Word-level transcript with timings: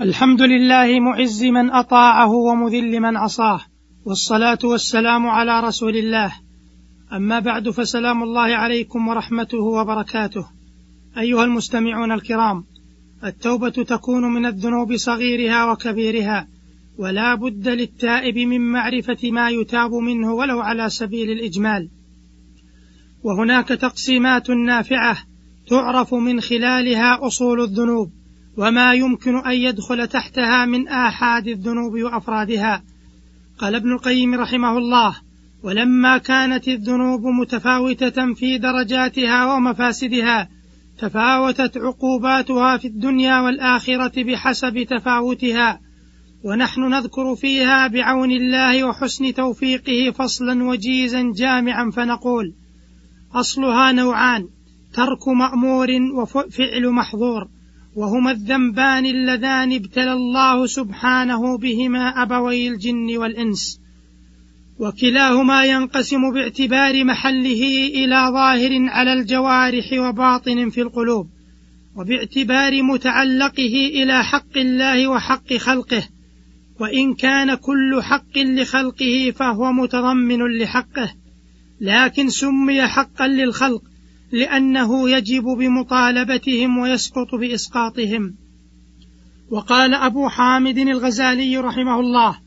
الحمد 0.00 0.42
لله 0.42 1.00
معز 1.00 1.44
من 1.44 1.70
أطاعه 1.70 2.30
ومذل 2.30 3.00
من 3.00 3.16
عصاه 3.16 3.60
والصلاة 4.04 4.58
والسلام 4.64 5.26
على 5.26 5.60
رسول 5.60 5.96
الله. 5.96 6.32
أما 7.12 7.38
بعد 7.38 7.70
فسلام 7.70 8.22
الله 8.22 8.56
عليكم 8.56 9.08
ورحمته 9.08 9.58
وبركاته. 9.58 10.46
أيها 11.18 11.44
المستمعون 11.44 12.12
الكرام 12.12 12.64
التوبة 13.24 13.68
تكون 13.70 14.22
من 14.22 14.46
الذنوب 14.46 14.96
صغيرها 14.96 15.72
وكبيرها 15.72 16.48
ولا 16.98 17.34
بد 17.34 17.68
للتائب 17.68 18.38
من 18.38 18.60
معرفة 18.60 19.30
ما 19.30 19.50
يتاب 19.50 19.94
منه 19.94 20.32
ولو 20.32 20.60
على 20.60 20.90
سبيل 20.90 21.30
الإجمال. 21.30 21.88
وهناك 23.22 23.68
تقسيمات 23.68 24.50
نافعة 24.50 25.16
تعرف 25.68 26.14
من 26.14 26.40
خلالها 26.40 27.26
أصول 27.26 27.60
الذنوب. 27.60 28.25
وما 28.56 28.94
يمكن 28.94 29.36
أن 29.36 29.52
يدخل 29.52 30.06
تحتها 30.06 30.64
من 30.64 30.88
آحاد 30.88 31.48
الذنوب 31.48 31.92
وأفرادها. 31.92 32.82
قال 33.58 33.74
ابن 33.74 33.92
القيم 33.92 34.34
رحمه 34.34 34.78
الله 34.78 35.16
ولما 35.62 36.18
كانت 36.18 36.68
الذنوب 36.68 37.26
متفاوتة 37.26 38.34
في 38.34 38.58
درجاتها 38.58 39.54
ومفاسدها 39.54 40.48
تفاوتت 40.98 41.76
عقوباتها 41.76 42.76
في 42.76 42.88
الدنيا 42.88 43.40
والآخرة 43.40 44.22
بحسب 44.22 44.82
تفاوتها 44.82 45.80
ونحن 46.44 46.80
نذكر 46.80 47.36
فيها 47.36 47.86
بعون 47.86 48.30
الله 48.30 48.84
وحسن 48.84 49.34
توفيقه 49.34 50.10
فصلا 50.10 50.64
وجيزا 50.64 51.32
جامعا 51.36 51.90
فنقول 51.90 52.54
أصلها 53.34 53.92
نوعان 53.92 54.48
ترك 54.94 55.28
مأمور 55.28 55.88
وفعل 56.14 56.90
محظور 56.90 57.48
وهما 57.96 58.30
الذنبان 58.30 59.06
اللذان 59.06 59.72
ابتلى 59.72 60.12
الله 60.12 60.66
سبحانه 60.66 61.58
بهما 61.58 62.22
أبوي 62.22 62.68
الجن 62.68 63.16
والإنس 63.16 63.80
وكلاهما 64.78 65.64
ينقسم 65.64 66.32
باعتبار 66.34 67.04
محله 67.04 67.62
إلى 67.88 68.28
ظاهر 68.32 68.70
على 68.88 69.12
الجوارح 69.12 69.92
وباطن 69.92 70.68
في 70.68 70.80
القلوب 70.80 71.28
وباعتبار 71.96 72.82
متعلقه 72.82 73.90
إلى 73.94 74.24
حق 74.24 74.56
الله 74.56 75.08
وحق 75.08 75.54
خلقه 75.54 76.08
وإن 76.80 77.14
كان 77.14 77.54
كل 77.54 78.02
حق 78.02 78.38
لخلقه 78.38 79.32
فهو 79.36 79.72
متضمن 79.72 80.58
لحقه 80.58 81.14
لكن 81.80 82.28
سمي 82.28 82.86
حقا 82.86 83.28
للخلق 83.28 83.82
لأنه 84.32 85.10
يجب 85.10 85.44
بمطالبتهم 85.44 86.78
ويسقط 86.78 87.34
بإسقاطهم. 87.34 88.34
وقال 89.50 89.94
أبو 89.94 90.28
حامد 90.28 90.78
الغزالي 90.78 91.58
رحمه 91.58 92.00
الله 92.00 92.38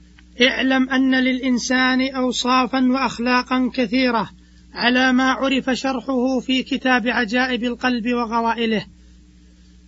اعلم 0.42 0.90
أن 0.90 1.16
للإنسان 1.16 2.16
أوصافا 2.16 2.88
وأخلاقا 2.92 3.72
كثيرة 3.74 4.30
على 4.74 5.14
ما 5.14 5.32
عرف 5.32 5.70
شرحه 5.70 6.40
في 6.40 6.64
كتاب 6.64 7.08
عجائب 7.08 7.64
القلب 7.64 8.08
وغوائله. 8.08 8.86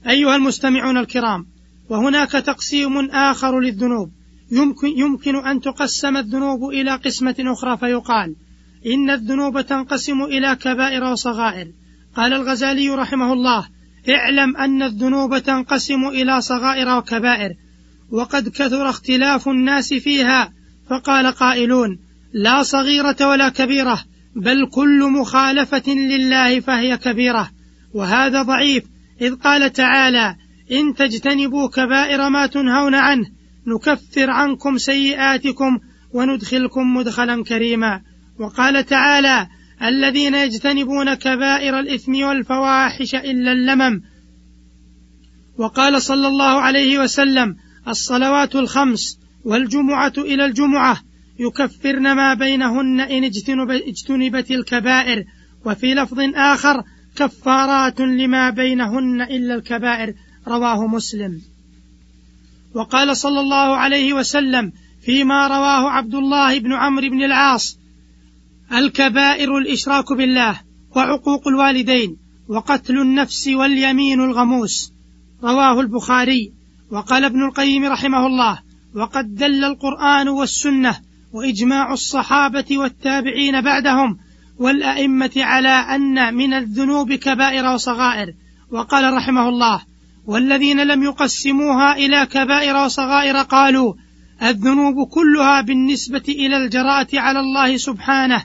أيها 0.10 0.36
المستمعون 0.36 0.98
الكرام 0.98 1.46
وهناك 1.90 2.32
تقسيم 2.32 3.10
آخر 3.10 3.60
للذنوب. 3.60 4.12
يمكن, 4.52 4.88
يمكن 4.88 5.36
أن 5.36 5.62
تقسم 5.62 6.18
الذنوب 6.18 6.70
إلى 6.70 6.96
قسمة 6.96 7.36
أخرى 7.40 7.78
فيقال 7.78 8.36
إن 8.86 9.10
الذنوب 9.10 9.62
تنقسم 9.62 10.24
إلى 10.24 10.56
كبائر 10.56 11.04
وصغائر. 11.04 11.72
قال 12.16 12.34
الغزالي 12.34 12.90
رحمه 12.90 13.34
الله 13.34 13.68
اعلم 14.10 14.58
أن 14.58 14.84
الذنوب 14.84 15.38
تنقسم 15.38 16.08
إلى 16.08 16.42
صغائر 16.42 16.98
وكبائر 16.98 17.52
وقد 18.12 18.50
كثر 18.50 18.90
اختلاف 18.90 19.50
الناس 19.50 19.94
فيها 19.94 20.54
فقال 20.90 21.32
قائلون 21.32 22.00
لا 22.34 22.64
صغيرة 22.64 23.16
ولا 23.22 23.50
كبيرة 23.50 24.04
بل 24.36 24.70
كل 24.74 25.12
مخالفة 25.12 25.94
لله 25.94 26.60
فهي 26.60 26.98
كبيرة 26.98 27.50
وهذا 27.94 28.42
ضعيف 28.42 28.84
إذ 29.22 29.36
قال 29.36 29.74
تعالى 29.74 30.36
إن 30.72 30.96
تجتنبوا 30.96 31.70
كبائر 31.70 32.30
ما 32.30 32.48
تنهون 32.48 32.96
عنه 32.96 33.26
نكفر 33.68 34.30
عنكم 34.30 34.78
سيئاتكم 34.78 35.80
وندخلكم 36.14 36.96
مدخلا 36.96 37.44
كريما 37.44 38.02
وقال 38.40 38.86
تعالى 38.86 39.48
الذين 39.84 40.36
يجتنبون 40.36 41.14
كبائر 41.14 41.80
الإثم 41.80 42.24
والفواحش 42.24 43.16
إلا 43.16 43.52
اللمم. 43.52 44.02
وقال 45.58 46.02
صلى 46.02 46.28
الله 46.28 46.62
عليه 46.62 47.00
وسلم 47.00 47.56
الصلوات 47.88 48.56
الخمس 48.56 49.20
والجمعة 49.46 50.14
إلى 50.18 50.46
الجمعة 50.46 51.02
يكفرن 51.40 52.12
ما 52.12 52.34
بينهن 52.34 53.00
إن 53.00 53.24
اجتنبت 53.88 54.52
الكبائر. 54.52 55.24
وفي 55.66 55.94
لفظ 55.94 56.20
آخر 56.36 56.84
كفارات 57.16 58.00
لما 58.00 58.50
بينهن 58.50 59.22
إلا 59.22 59.56
الكبائر. 59.56 60.14
رواه 60.48 60.88
مسلم. 60.88 61.42
وقال 62.74 63.18
صلى 63.18 63.40
الله 63.40 63.78
عليه 63.78 64.14
وسلم 64.14 64.72
فيما 65.06 65.48
رواه 65.48 65.90
عبد 65.90 66.16
الله 66.16 66.60
بن 66.60 66.74
عمرو 66.74 67.10
بن 67.10 67.24
العاص 67.24 67.81
الكبائر 68.74 69.58
الإشراك 69.58 70.14
بالله 70.14 70.60
وعقوق 70.96 71.48
الوالدين 71.48 72.18
وقتل 72.48 72.98
النفس 72.98 73.48
واليمين 73.48 74.22
الغموس. 74.22 74.94
رواه 75.44 75.80
البخاري 75.80 76.54
وقال 76.92 77.26
ابن 77.26 77.46
القيم 77.46 77.86
رحمه 77.86 78.28
الله 78.28 78.60
وقد 78.96 79.36
دل 79.36 79.64
القرآن 79.64 80.30
والسنة 80.30 81.00
وإجماع 81.34 81.94
الصحابة 81.94 82.66
والتابعين 82.72 83.62
بعدهم 83.62 84.18
والأئمة 84.60 85.32
على 85.38 85.70
أن 85.70 86.34
من 86.34 86.54
الذنوب 86.54 87.14
كبائر 87.14 87.74
وصغائر. 87.74 88.34
وقال 88.72 89.14
رحمه 89.14 89.50
الله 89.50 89.82
والذين 90.26 90.84
لم 90.84 91.04
يقسموها 91.04 91.96
إلى 91.96 92.26
كبائر 92.26 92.76
وصغائر 92.76 93.38
قالوا 93.38 93.94
الذنوب 94.44 95.08
كلها 95.08 95.62
بالنسبة 95.62 96.24
إلى 96.30 96.58
الجراءة 96.58 97.20
على 97.20 97.40
الله 97.40 97.78
سبحانه 97.78 98.44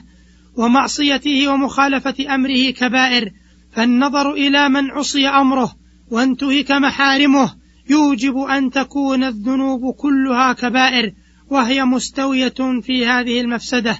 ومعصيته 0.57 1.47
ومخالفة 1.47 2.35
أمره 2.35 2.69
كبائر 2.69 3.31
فالنظر 3.71 4.33
إلى 4.33 4.69
من 4.69 4.91
عصي 4.91 5.27
أمره 5.27 5.75
وانتهك 6.11 6.71
محارمه 6.71 7.53
يوجب 7.89 8.37
أن 8.37 8.69
تكون 8.69 9.23
الذنوب 9.23 9.93
كلها 9.95 10.53
كبائر 10.53 11.13
وهي 11.49 11.85
مستوية 11.85 12.81
في 12.81 13.05
هذه 13.05 13.41
المفسدة. 13.41 13.99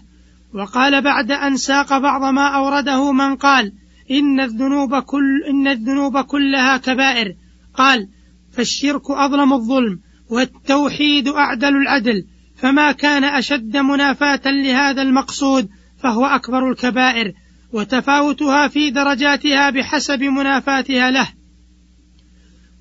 وقال 0.53 1.01
بعد 1.01 1.31
أن 1.31 1.57
ساق 1.57 1.97
بعض 1.97 2.33
ما 2.33 2.47
أورده 2.47 3.11
من 3.11 3.35
قال 3.35 3.71
إن 4.11 4.39
الذنوب 4.39 4.99
كل 4.99 5.43
إن 5.49 5.67
الذنوب 5.67 6.21
كلها 6.21 6.77
كبائر. 6.77 7.35
قال 7.73 8.07
فالشرك 8.51 9.11
أظلم 9.11 9.53
الظلم 9.53 9.99
والتوحيد 10.29 11.27
أعدل 11.27 11.75
العدل 11.75 12.25
فما 12.55 12.91
كان 12.91 13.23
أشد 13.23 13.77
منافاة 13.77 14.41
لهذا 14.45 15.01
المقصود 15.01 15.69
فهو 15.99 16.25
أكبر 16.25 16.71
الكبائر 16.71 17.33
وتفاوتها 17.73 18.67
في 18.67 18.89
درجاتها 18.89 19.69
بحسب 19.69 20.23
منافاتها 20.23 21.11
له. 21.11 21.27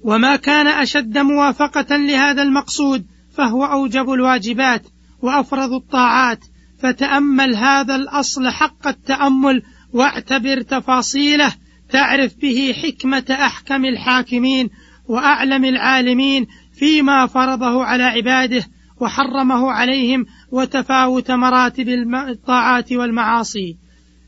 وما 0.01 0.37
كان 0.37 0.67
أشد 0.67 1.19
موافقة 1.19 1.97
لهذا 1.97 2.43
المقصود 2.43 3.07
فهو 3.37 3.65
أوجب 3.65 4.11
الواجبات 4.11 4.83
وأفرض 5.23 5.73
الطاعات 5.73 6.45
فتأمل 6.79 7.57
هذا 7.57 7.97
الأصل 7.97 8.49
حق 8.49 8.89
التأمل 8.89 9.63
واعتبر 9.93 10.63
تفاصيله 10.63 11.55
تعرف 11.91 12.35
به 12.43 12.75
حكمة 12.83 13.25
أحكم 13.31 13.85
الحاكمين 13.85 14.71
وأعلم 15.09 15.65
العالمين 15.65 16.47
فيما 16.79 17.27
فرضه 17.27 17.85
على 17.85 18.03
عباده 18.03 18.65
وحرمه 19.01 19.73
عليهم 19.73 20.27
وتفاوت 20.51 21.31
مراتب 21.31 21.89
الطاعات 22.29 22.93
والمعاصي. 22.93 23.77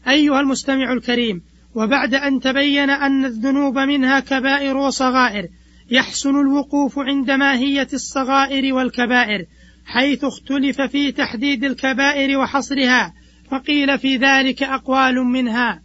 أيها 0.09 0.41
المستمع 0.41 0.93
الكريم 0.93 1.43
وبعد 1.75 2.15
أن 2.15 2.41
تبين 2.41 2.91
أن 2.91 3.25
الذنوب 3.25 3.79
منها 3.79 4.21
كبائر 4.21 4.77
وصغائر 4.77 5.49
يحسن 5.91 6.41
الوقوف 6.41 6.99
عند 6.99 7.31
ماهية 7.31 7.89
الصغائر 7.93 8.75
والكبائر 8.75 9.45
حيث 9.87 10.25
اختلف 10.25 10.81
في 10.81 11.13
تحديد 11.13 11.65
الكبائر 11.65 12.39
وحصرها 12.39 13.15
فقيل 13.51 13.99
في 13.99 14.17
ذلك 14.17 14.63
أقوال 14.63 15.15
منها. 15.25 15.83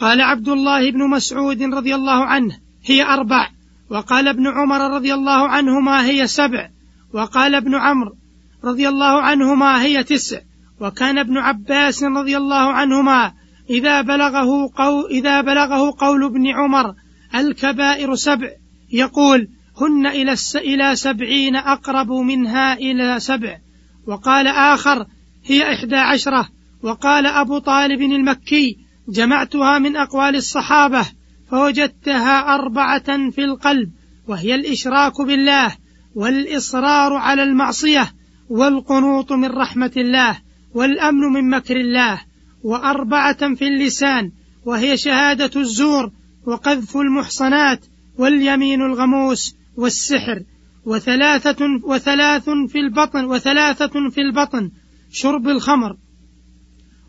قال 0.00 0.20
عبد 0.20 0.48
الله 0.48 0.90
بن 0.90 1.10
مسعود 1.10 1.62
رضي 1.62 1.94
الله 1.94 2.24
عنه 2.24 2.58
هي 2.84 3.02
أربع. 3.02 3.48
وقال 3.90 4.28
ابن 4.28 4.46
عمر 4.46 4.94
رضي 4.94 5.14
الله 5.14 5.48
عنهما 5.48 6.04
هي 6.06 6.26
سبع. 6.26 6.68
وقال 7.12 7.54
ابن 7.54 7.74
عمرو 7.74 8.16
رضي 8.64 8.88
الله 8.88 9.22
عنهما 9.22 9.82
هي 9.82 10.04
تسع. 10.04 10.40
وكان 10.80 11.18
ابن 11.18 11.38
عباس 11.38 12.02
رضي 12.02 12.36
الله 12.36 12.72
عنهما 12.72 13.32
إذا 13.70 14.02
بلغه 14.02 14.70
قول 14.76 15.10
إذا 15.10 15.40
بلغه 15.40 15.94
قول 15.98 16.24
ابن 16.24 16.46
عمر 16.46 16.94
الكبائر 17.34 18.14
سبع. 18.14 18.48
يقول 18.92 19.48
هن 19.80 20.06
إلى, 20.06 20.34
إلى 20.56 20.96
سبعين 20.96 21.56
أقرب 21.56 22.12
منها 22.12 22.74
إلى 22.74 23.20
سبع. 23.20 23.58
وقال 24.06 24.46
آخر 24.46 25.06
هي 25.44 25.72
إحدى 25.72 25.96
عشرة. 25.96 26.48
وقال 26.82 27.26
أبو 27.26 27.58
طالب 27.58 28.02
المكي 28.02 28.78
جمعتها 29.08 29.78
من 29.78 29.96
أقوال 29.96 30.36
الصحابة 30.36 31.06
فوجدتها 31.50 32.54
أربعة 32.54 33.30
في 33.30 33.44
القلب 33.44 33.90
وهي 34.28 34.54
الإشراك 34.54 35.20
بالله. 35.20 35.76
والإصرار 36.14 37.12
على 37.12 37.42
المعصية 37.42 38.12
والقنوط 38.48 39.32
من 39.32 39.48
رحمة 39.48 39.92
الله 39.96 40.38
والأمن 40.74 41.20
من 41.20 41.50
مكر 41.50 41.76
الله 41.76 42.20
وأربعة 42.62 43.54
في 43.54 43.68
اللسان 43.68 44.32
وهي 44.64 44.96
شهادة 44.96 45.60
الزور 45.60 46.10
وقذف 46.46 46.96
المحصنات 46.96 47.84
واليمين 48.18 48.82
الغموس 48.82 49.56
والسحر 49.76 50.42
وثلاثة 50.84 51.66
وثلاث 51.84 52.50
في 52.68 52.78
البطن 52.78 53.24
وثلاثة 53.24 54.10
في 54.10 54.20
البطن 54.20 54.70
شرب 55.10 55.48
الخمر 55.48 55.96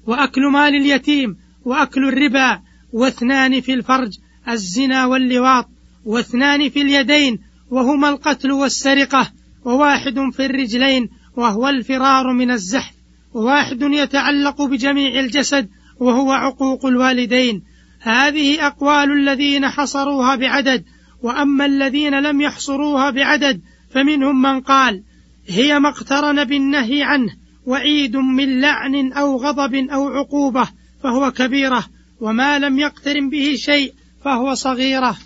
وأكل 0.07 0.41
مال 0.51 0.75
اليتيم 0.75 1.37
وأكل 1.65 2.07
الربا 2.07 2.61
واثنان 2.93 3.61
في 3.61 3.73
الفرج 3.73 4.11
الزنا 4.49 5.05
واللواط 5.05 5.69
واثنان 6.05 6.69
في 6.69 6.81
اليدين 6.81 7.39
وهما 7.71 8.09
القتل 8.09 8.51
والسرقة 8.51 9.31
وواحد 9.65 10.19
في 10.33 10.45
الرجلين 10.45 11.09
وهو 11.37 11.69
الفرار 11.69 12.33
من 12.33 12.51
الزحف 12.51 12.93
وواحد 13.33 13.81
يتعلق 13.81 14.61
بجميع 14.61 15.19
الجسد 15.19 15.69
وهو 15.99 16.31
عقوق 16.31 16.85
الوالدين. 16.85 17.63
هذه 17.99 18.67
أقوال 18.67 19.11
الذين 19.11 19.69
حصروها 19.69 20.35
بعدد 20.35 20.83
وأما 21.23 21.65
الذين 21.65 22.19
لم 22.19 22.41
يحصروها 22.41 23.09
بعدد 23.09 23.61
فمنهم 23.89 24.41
من 24.41 24.61
قال 24.61 25.03
هي 25.47 25.79
ما 25.79 25.89
اقترن 25.89 26.43
بالنهي 26.43 27.03
عنه 27.03 27.31
وعيد 27.65 28.17
من 28.17 28.61
لعن 28.61 29.13
أو 29.13 29.37
غضب 29.37 29.75
أو 29.75 30.07
عقوبة 30.07 30.67
فهو 31.03 31.31
كبيرة 31.31 31.85
وما 32.19 32.59
لم 32.59 32.79
يقترن 32.79 33.29
به 33.29 33.55
شيء 33.55 33.93
فهو 34.23 34.53
صغيرة. 34.53 35.17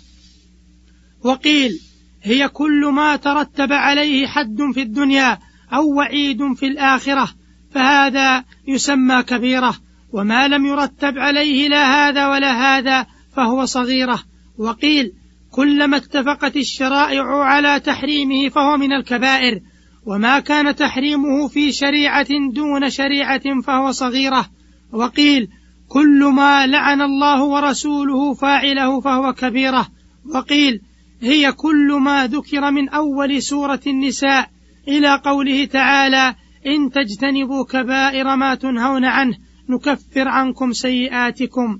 وقيل 1.24 1.80
هي 2.26 2.48
كل 2.48 2.86
ما 2.86 3.16
ترتب 3.16 3.72
عليه 3.72 4.26
حد 4.26 4.58
في 4.74 4.82
الدنيا 4.82 5.38
أو 5.72 5.94
وعيد 5.94 6.52
في 6.54 6.66
الآخرة 6.66 7.28
فهذا 7.70 8.44
يسمى 8.68 9.22
كبيرة 9.22 9.76
وما 10.12 10.48
لم 10.48 10.66
يرتب 10.66 11.18
عليه 11.18 11.68
لا 11.68 12.08
هذا 12.08 12.28
ولا 12.28 12.52
هذا 12.52 13.06
فهو 13.36 13.64
صغيرة. 13.64 14.22
وقيل 14.58 15.12
كلما 15.50 15.96
اتفقت 15.96 16.56
الشرائع 16.56 17.24
على 17.24 17.80
تحريمه 17.80 18.48
فهو 18.48 18.76
من 18.76 18.92
الكبائر 18.92 19.60
وما 20.06 20.40
كان 20.40 20.76
تحريمه 20.76 21.48
في 21.48 21.72
شريعة 21.72 22.28
دون 22.52 22.90
شريعة 22.90 23.60
فهو 23.66 23.90
صغيرة. 23.90 24.46
وقيل 24.92 25.48
كل 25.88 26.24
ما 26.24 26.66
لعن 26.66 27.02
الله 27.02 27.44
ورسوله 27.44 28.34
فاعله 28.34 29.00
فهو 29.00 29.32
كبيرة. 29.32 29.88
وقيل 30.34 30.80
هي 31.22 31.52
كل 31.52 31.98
ما 32.00 32.26
ذكر 32.26 32.70
من 32.70 32.88
أول 32.88 33.42
سورة 33.42 33.80
النساء 33.86 34.50
إلى 34.88 35.20
قوله 35.24 35.64
تعالى 35.64 36.34
إن 36.66 36.90
تجتنبوا 36.90 37.64
كبائر 37.64 38.36
ما 38.36 38.54
تنهون 38.54 39.04
عنه 39.04 39.36
نكفر 39.68 40.28
عنكم 40.28 40.72
سيئاتكم. 40.72 41.78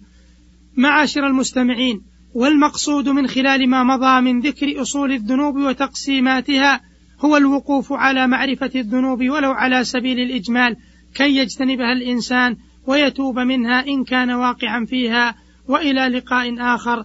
معاشر 0.76 1.26
المستمعين 1.26 2.02
والمقصود 2.34 3.08
من 3.08 3.26
خلال 3.26 3.68
ما 3.68 3.84
مضى 3.84 4.20
من 4.20 4.40
ذكر 4.40 4.82
أصول 4.82 5.12
الذنوب 5.12 5.56
وتقسيماتها 5.56 6.80
هو 7.20 7.36
الوقوف 7.36 7.92
على 7.92 8.26
معرفة 8.26 8.70
الذنوب 8.74 9.18
ولو 9.22 9.50
على 9.50 9.84
سبيل 9.84 10.20
الإجمال 10.20 10.76
كي 11.14 11.36
يجتنبها 11.36 11.92
الإنسان 11.92 12.56
ويتوب 12.86 13.38
منها 13.38 13.86
إن 13.86 14.04
كان 14.04 14.30
واقعا 14.30 14.84
فيها 14.84 15.34
وإلى 15.68 16.08
لقاء 16.08 16.74
آخر. 16.74 17.04